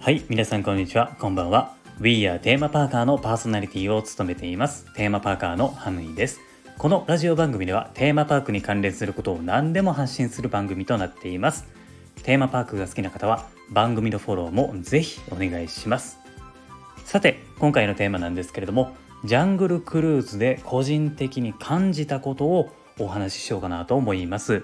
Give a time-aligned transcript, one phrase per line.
[0.00, 1.74] はい、皆さんこんにちは、こんばんは。
[1.98, 4.86] We are テーマパーカーのパーソナリティを務めています。
[4.94, 6.40] テーマパーカーのハムイです。
[6.78, 11.66] このラジオ番組ではテーマパークに関連することを何でも発信する番組となっています。
[12.22, 16.18] テーマパークが好きな方は番組のフォローもぜひお願いします。
[17.04, 18.94] さて、今回のテーマなんですけれども、
[19.24, 24.62] ジャングルクルーズで個人的に感じたことをお話ししようかなと思います。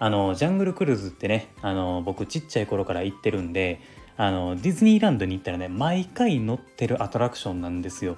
[0.00, 3.80] あのジャングルクルーズってねあの僕ちっちゃい頃から行ってるんで
[4.18, 8.16] あのディズニーランドに行ったらね毎回乗ってるアトラクションなんですよ。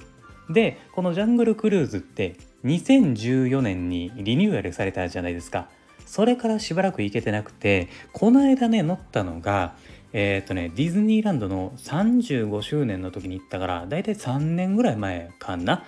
[0.49, 5.69] でこのジャングルクルーズって2014年にリニューアルされたじゃないですか。
[6.07, 9.75] それからしばらく行けてなくてこの間ね乗ったのが
[10.13, 15.85] えっ、とねディズニーランドの35周年の時に行ったからだいたい3年ぐらい前かな。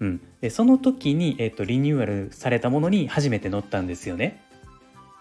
[0.00, 4.42] うん、でその時に、えー、とリニューアルされたものに初めて乗ったんですよね。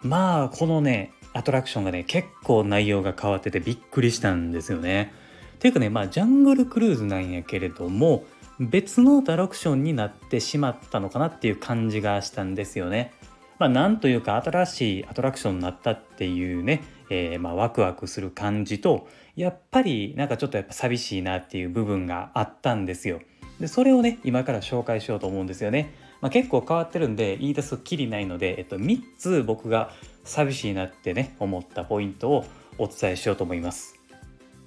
[0.01, 5.13] まあこのねアトラクションがね結構内容が変わっててびっくりしたんですよね。
[5.55, 8.25] っていうかねまあジャングルクルーズなんやけれども
[8.59, 13.13] 別のアトラクションになってしまったのかなっていう感じがしたんですよね。
[13.59, 23.21] まあ、なんというか新しいアトラクションになったっていうね、えー、まあワクワクする感じとやっぱりなんかちょっとやっぱ寂しいなっていう部分があったんですよ。
[23.59, 25.93] でそれをね今から紹介しようと思うんですよね。
[26.21, 29.91] まあ、結構変わってるんで言い出すっきりないので、えっと、3つ僕が
[30.23, 32.45] 寂しいなってね思ったポイントを
[32.77, 33.95] お伝えしようと思います。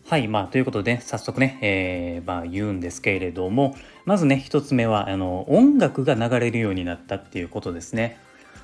[0.08, 8.18] はいまあということで、早速ね、えー、まあ、言うんですけれどもまずね1つ目はあの音楽が流れるようになったっていうことですね。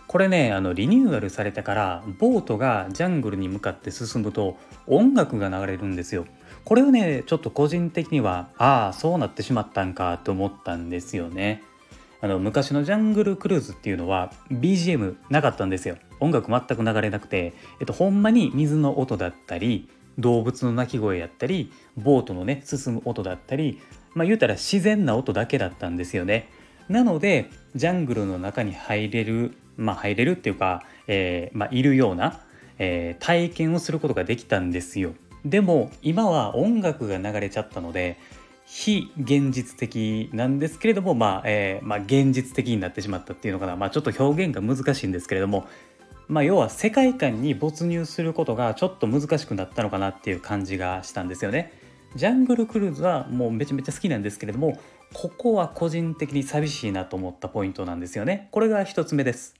[0.06, 4.56] これねあのリニューアルされてからボートがジャングルに向かって進むと
[4.86, 6.26] 音楽が流れるんですよ。
[6.64, 11.64] これをねちょっと個人的にはああそうなってしまったんかと思ったんですよね。
[12.22, 15.96] あの昔のジャングルクルーズっていうのは BGM なかったんですよ。
[16.20, 19.88] 音楽全く流れなくて、えっと、ほんまに水の音だったり
[20.20, 23.80] 動物の鳴き声やったりボートのね進む音だったり
[24.14, 26.48] まあ言うたら自然な音だけだったんですよね。
[26.88, 32.40] なのでジャングルの中に入れるまあ入れるっていうか、えーまあ、いるような、
[32.78, 35.14] えー、体験をすることができたんですよ。
[35.44, 38.16] でも今は音楽が流れちゃったので
[38.74, 45.66] 非現実的なんですけれども、まあえーまあ、現実的になってしまったっていうのかな、まあ、ちょっと表現が難しいんですけれども、
[46.26, 51.70] まあ、要は世界観に没入することがちょっと難しくなったのかなっていう感じがしたんですよね。
[52.16, 54.78] ジャングルクルーズはもうめちゃめちゃ好きなんですけれども
[55.12, 58.48] ここは個人的に寂しいなと思ったポイントなんですよね。
[58.52, 59.54] これが一つ目です。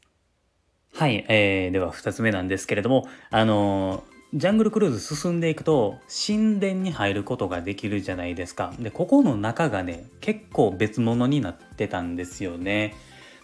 [0.95, 8.73] はい、えー、では二つ目なんですけれどもあのージャングルクルーズ進んでいくと神殿に入ることができるじゃないですか。
[8.79, 12.95] で、ここの中がね、結構別物になってたんですよね。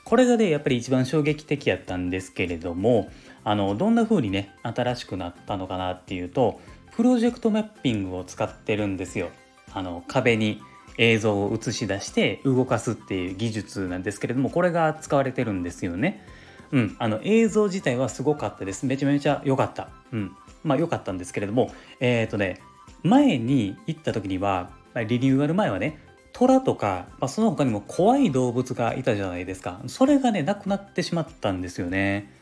[0.05, 3.11] これがね、やっぱり一番衝撃的やったんですけれども、
[3.45, 6.59] あの、どんな風にね、新しくなったのかなっていうと、
[6.97, 9.29] プロジェクトマッピングを使ってるんですよ。
[9.75, 10.59] あの、壁に
[10.97, 16.25] 映像を映し出して動かすっていう技術なんですけれども、これが使われてるんですよね。
[16.73, 18.87] うん、あの映像自体はすごかったです。
[18.87, 19.89] めちゃめちゃ良かった。
[20.13, 20.37] うん。
[20.65, 22.61] まあ良かったんですけれども、えっ、ー、とね、
[23.03, 25.99] 前に行った時には、リニューアル前はね、
[26.33, 29.81] 虎とか、まあ、その他にも怖い動物がいたじゃないですか。
[29.87, 32.33] それがね、なくなってしまったんですよね。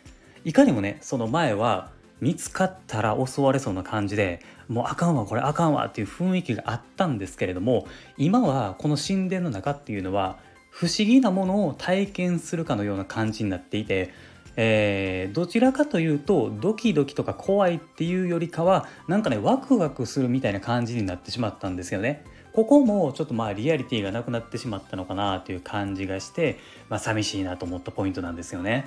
[0.44, 7.86] いかにもね、その前は、見つかったら襲われそうな感じでもうあかんわこれあかんわっていう雰囲気があったんですけれども
[8.16, 10.38] 今はこの神殿の中っていうのは
[10.76, 14.12] 不思議なものを体験するかのような感じになっていて
[14.59, 22.25] えー、どちらかというとドキドキとか怖いっていうよりかはなんかねワクワクするみたいな感じになってしまったんですよね。
[22.54, 28.86] ここもちょっとまあリアリティがなくなってしまったのかなという感じがして、まあ、寂しいなと思ったポイントなんですよね。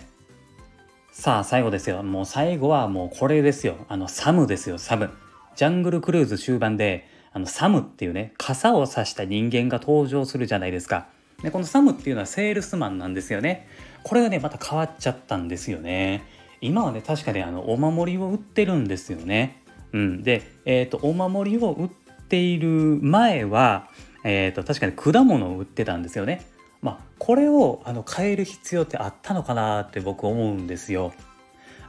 [1.11, 2.01] さあ最後ですよ。
[2.01, 3.75] もう最後はもうこれですよ。
[3.87, 5.11] あのサムですよサム。
[5.55, 11.09] ジャングルクルーズ終盤であのサムっていうね傘を差した人間が登場するじゃないですか。
[11.43, 13.67] でこのサムっていうのはセールスマンなんですよね。
[14.03, 16.23] これがねまた変わっちゃったんですよね。
[16.61, 19.63] 今はね確かにあのお守りを売ってるんですよね。
[19.93, 21.89] うん、で、えーと、お守りを売っ
[22.27, 23.87] ている前は、
[24.23, 26.45] えーと、確かに果物を売ってたんですよね。
[26.81, 31.13] まあ、これをあの変える必要ってあったのかなって僕思うんですよ。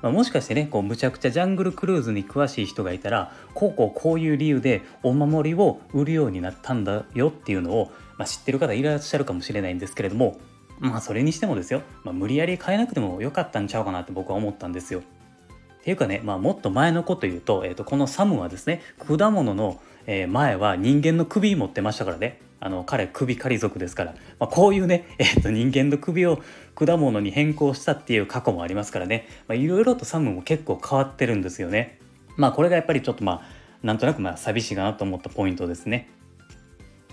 [0.02, 10.38] まあ、もしかしてねこうむちゃくちゃジャングルクルーズに詳しい人がいたらこうこうこういう理由でお守りを売るようになったんだよっていうのを、まあ、知ってる方いらっしゃるかもしれないんですけれども
[10.78, 15.00] まあそれにしてもですよ、まあ、無理やり変えなくてもよかったんちゃうかなって僕は思ったんですよ。
[15.00, 26.40] っていうかね、まあ、もっと前のこと言うと,、えー、とこのサムはですね果物の前は人間の首持ってましたからねあの彼首狩り族ですから、まあ、こういうね、 えー、と人間の首を
[26.74, 31.98] 果物に変更したっていう過去もありますからねいろいろとサムも結構変わってるんですよね。
[32.36, 33.42] まあこれがやっぱりちょっとまあ
[33.82, 36.08] なんとなくまあ寂しいかなと思ったポイントですね。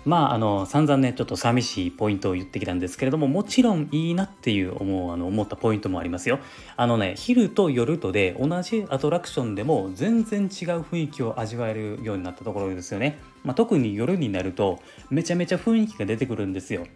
[0.04, 6.38] まああの散々ねちょっと寂しいポイントを言ってきたんですけれどももちろんいいなっていう思うあの思ったポイントもありますよ。
[6.76, 10.48] あのね昼と夜とで同じアトラクションでも全然違う
[10.80, 13.18] 雰囲気を味わえるようになったところですよね。
[13.44, 14.80] まあ、特に夜になると
[15.10, 16.86] めちゃめちゃ雰囲気が出てくるんですよ。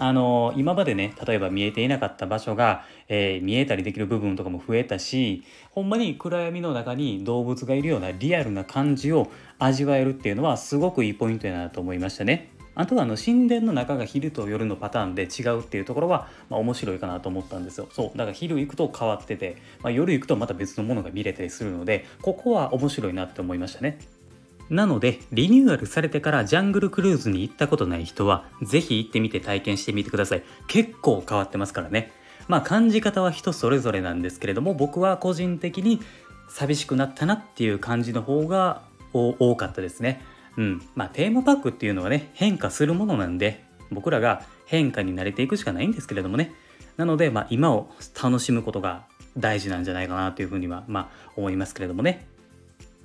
[0.00, 12.50] あの今までね例えば見えていなかった場所が、えー、見えたりできる部分とかも増えたしほんまに暗闇の中に動物がいるようなリアルな感じを味わえるっていうのはすごくいいポイントやなと思いましたね。
[12.74, 17.88] あとはあの神殿の中が昼と夜のパターンで違うっていうところは、まあ、面白いかなと思ったんですよ。
[17.92, 23.98] そうだから昼行くと変わってて、まあ、夜行くとまた別のものが見れたりするのでここは面白いなって思いましたね。
[24.70, 30.44] なので、リニューアルされてからジャングルクルーズに行ったことない人は、ぜひ行ってみて体験してみてください。
[30.68, 32.12] 結構変わってますからね。
[32.46, 36.00] まあ感じ方は人それぞれなんですけれども、僕は個人的に
[36.48, 38.82] 寂しくなったなっていう感じの方が
[39.12, 40.22] 多かったですね。
[40.56, 40.82] うん。
[40.94, 46.52] まあテーマパークっていうのはね、変化するものなんで、僕らが変化に慣れていくしかないんですけれどもね。
[46.96, 47.90] なので、まあ今を
[48.22, 49.06] 楽しむことが
[49.36, 52.28] 大事なんじゃないかなというふうには、まあ思いますけれどもね。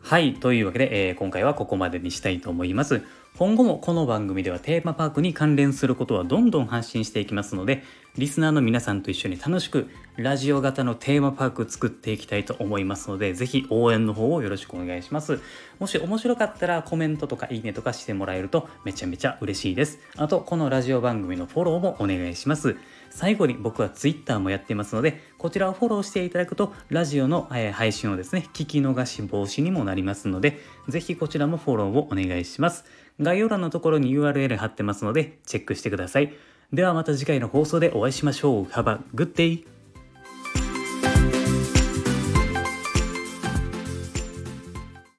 [0.08, 0.36] はい。
[0.36, 3.02] というわけで、えー、今回はここまでにしたいと思います。
[3.38, 7.84] 今後もこの番組ではテーマパークに関連することはどんどん発信していきますので、
[8.18, 15.42] リスナーの皆さんと一緒に楽しくラジオ型のテーマパーク作っていきたいと思いますので、ぜひ応援の方をよろしくお願いします。
[15.80, 20.00] もし面白かったらコメントとかいいねとかしてもらえるとめちゃめちゃ嬉しいです。
[20.16, 22.78] あと、このラジオ番組のフォローもお願いします。
[23.10, 32.86] 最後に僕は Twitter もやってますので、こちらをフォローしていただくと、ラジオの配信をですね、聞き逃し防止にもなりますので、ぜひこちらもフォローをお願いします。
[33.20, 36.34] 概要欄のところに URL 貼ってますので、チェックしてください。
[36.74, 38.64] ではまた次回の放送でお会いしましょう。
[38.66, 39.75] Have a good day!